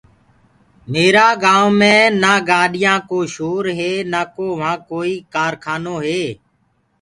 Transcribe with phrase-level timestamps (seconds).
[0.91, 6.23] ميرآ گآئونٚ مي نآ گاڏيآنٚ ڪو شور هي نآڪو وهآن ڪوئي ڪارکانو هي